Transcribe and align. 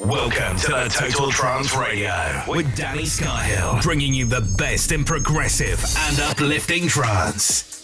Welcome 0.00 0.56
to 0.56 0.68
the 0.68 0.88
Total 0.88 1.30
Trance 1.30 1.76
Radio 1.76 2.42
with 2.48 2.74
Danny 2.74 3.02
Skyhill, 3.02 3.82
bringing 3.82 4.14
you 4.14 4.24
the 4.24 4.40
best 4.40 4.92
in 4.92 5.04
progressive 5.04 5.84
and 5.98 6.18
uplifting 6.20 6.88
trance. 6.88 7.79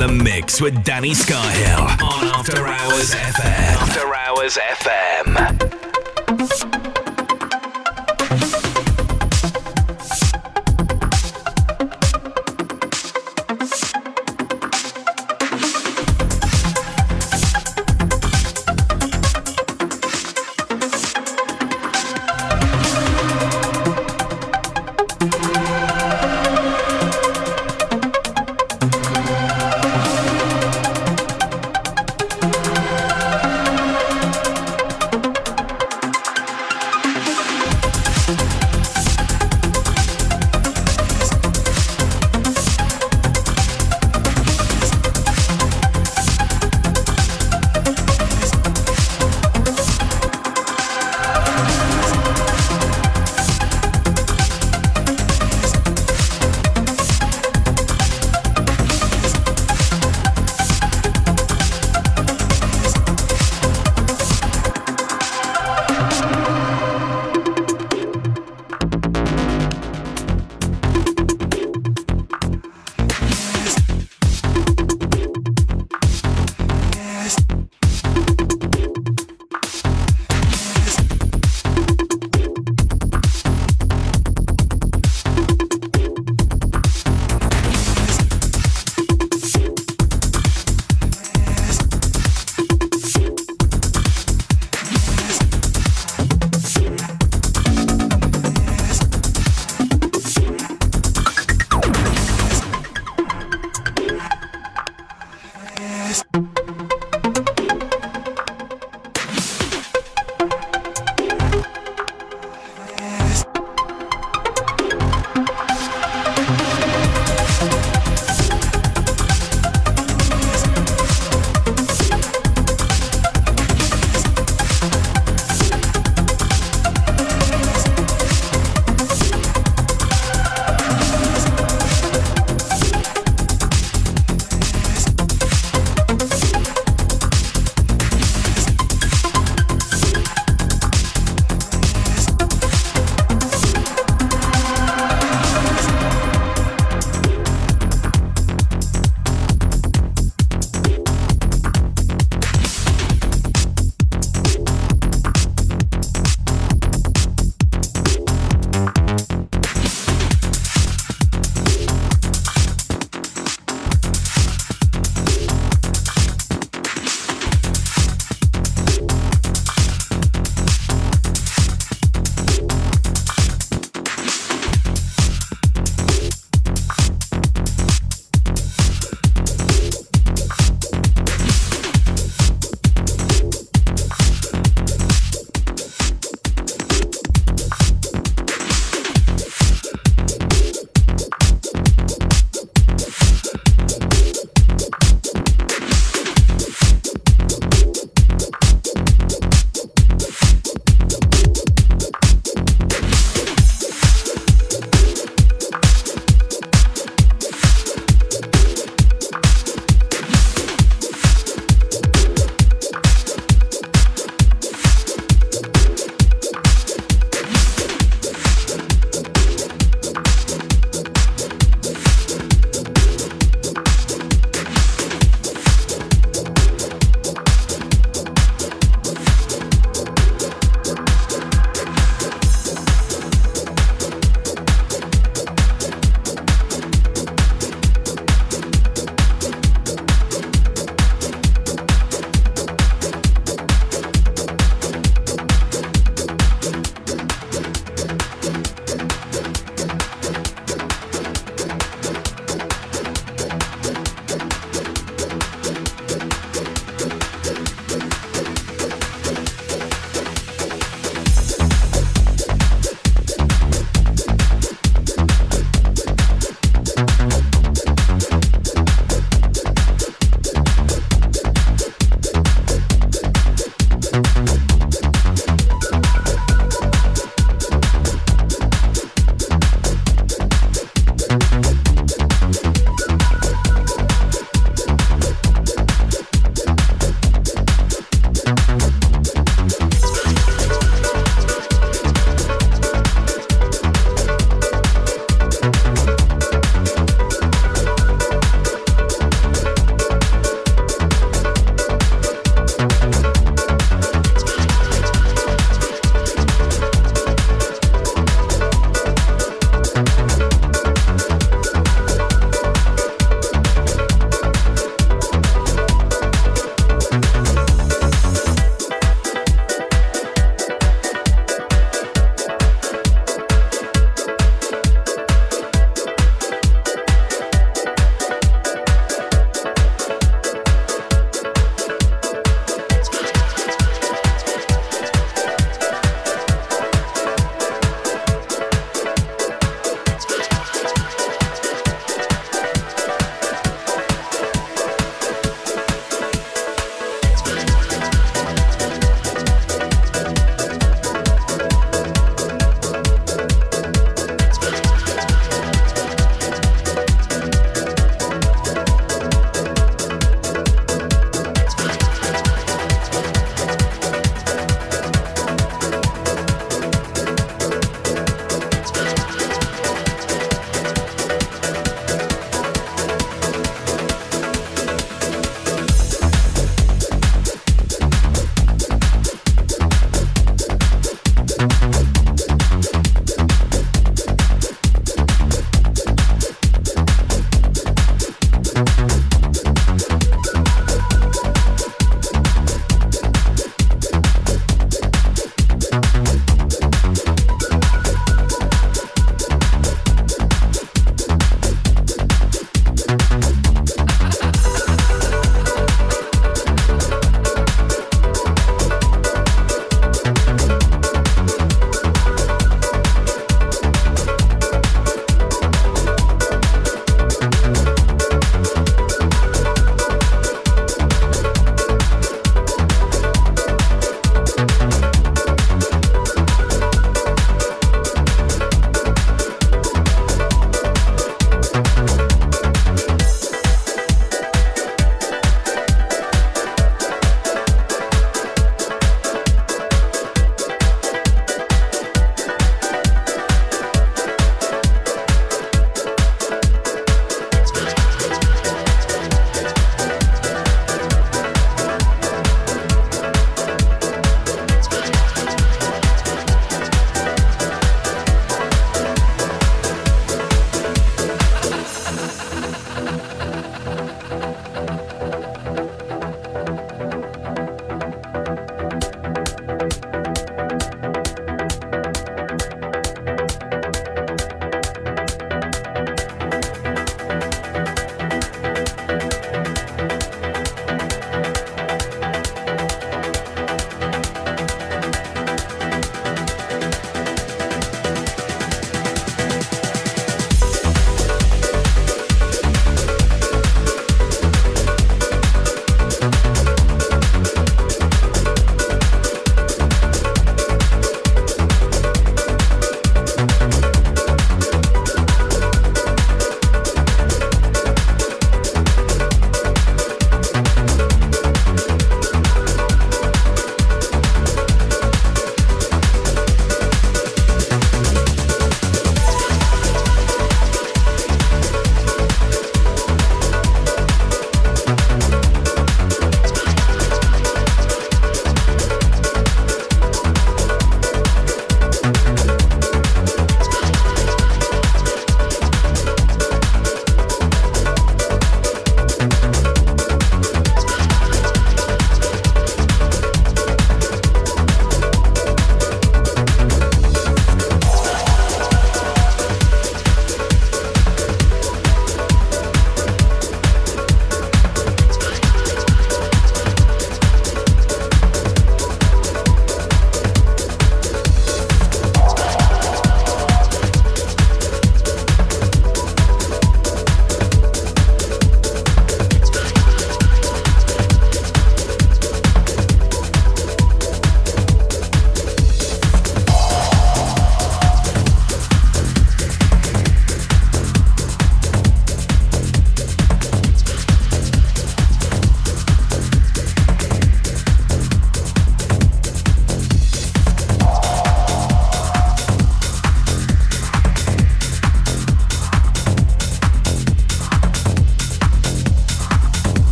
Mix 0.00 0.60
with 0.60 0.82
Danny 0.84 1.10
Scarhill 1.10 2.00
on 2.02 2.24
After 2.28 2.66
Hours 2.66 3.14
FM. 3.14 3.76
After 3.76 4.14
Hours 4.14 4.56
FM. 4.56 6.91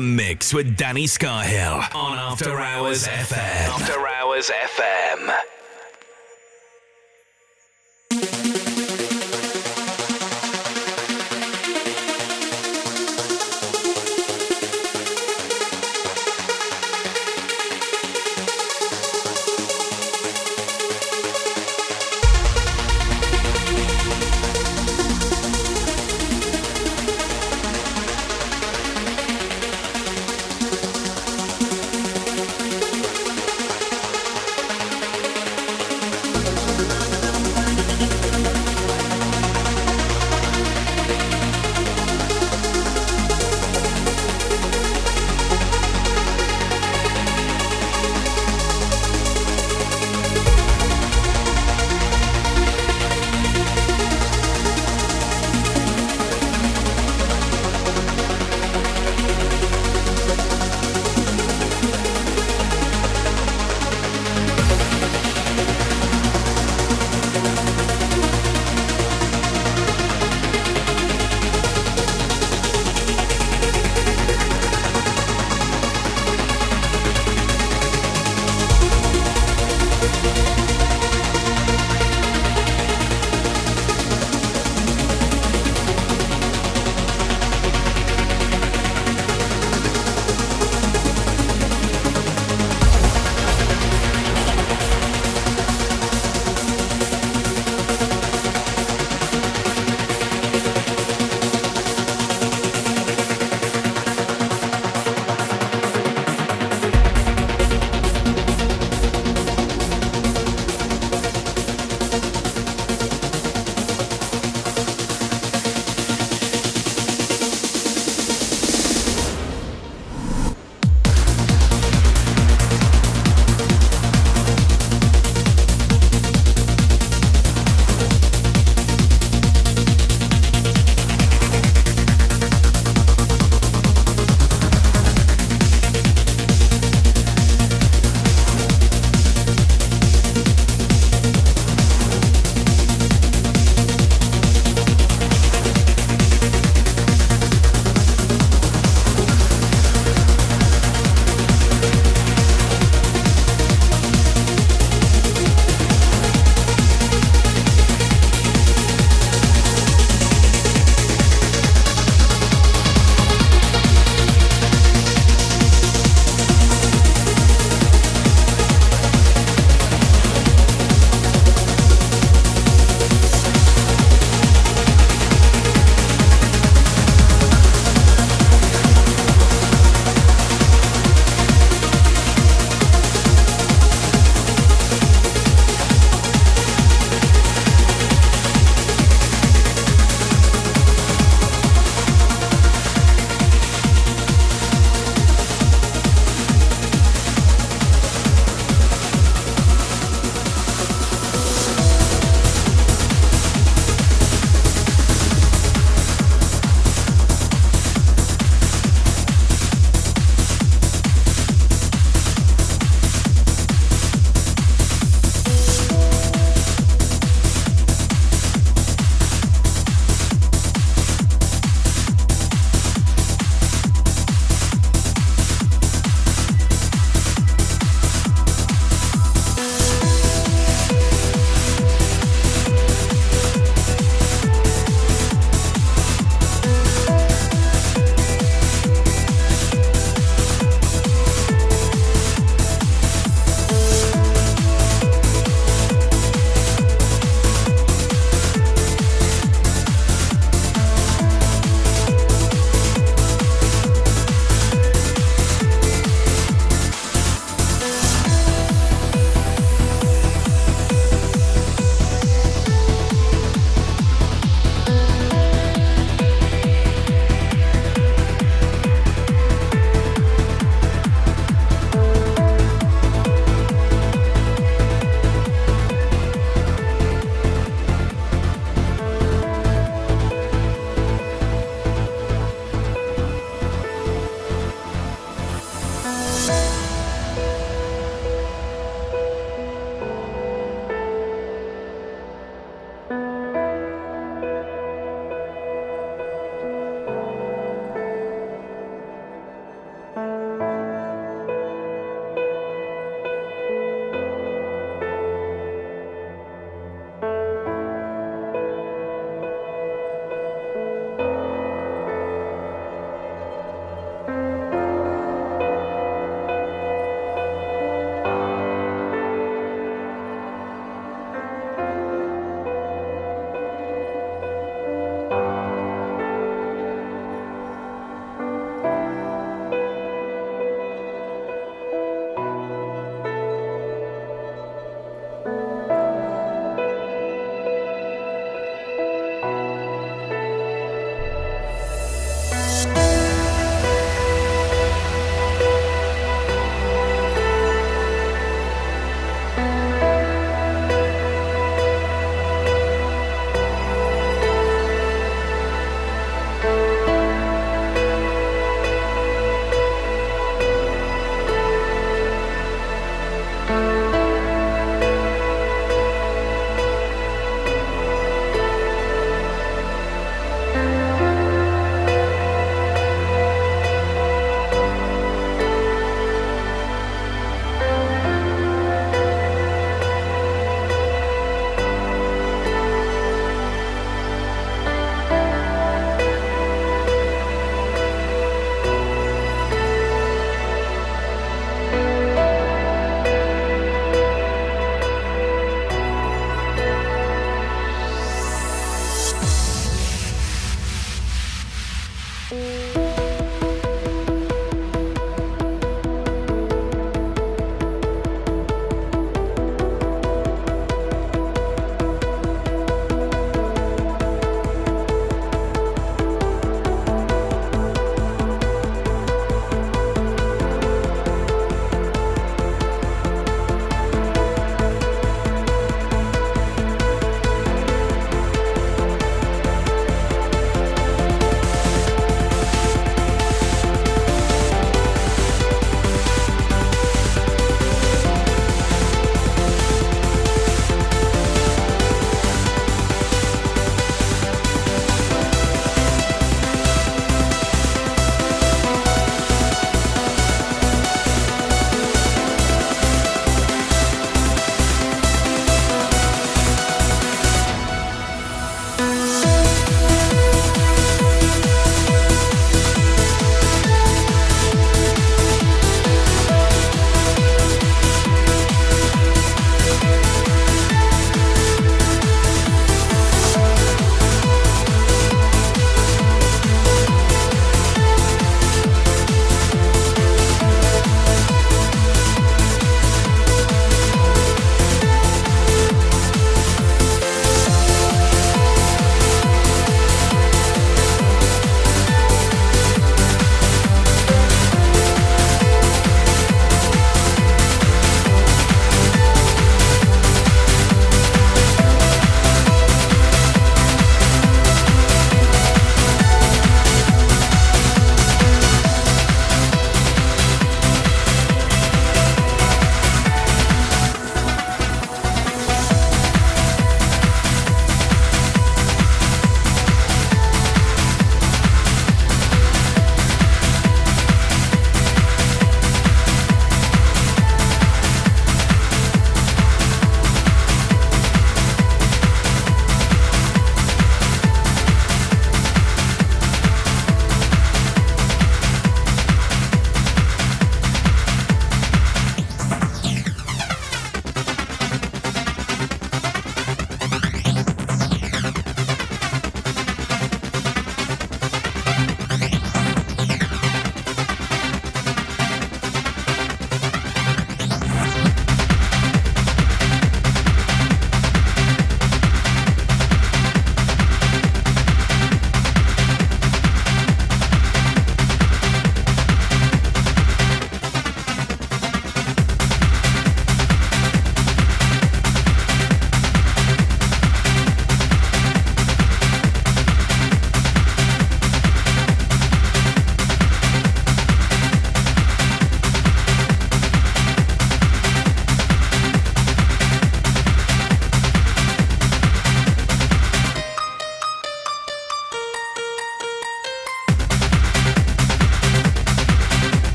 Mix 0.00 0.52
with 0.54 0.76
Danny 0.76 1.06
Scarhill 1.06 1.94
on 1.94 2.18
After 2.18 2.58
Hours 2.58 3.06
FM. 3.06 3.68
After 3.68 4.06
Hours 4.06 4.50
FM. 4.50 5.49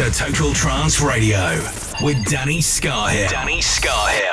To 0.00 0.10
Total 0.10 0.54
Trance 0.54 1.02
Radio 1.02 1.62
with 2.02 2.24
Danny 2.24 2.60
Scarhill. 2.60 3.28
Danny 3.28 3.60
Scarhill. 3.60 4.29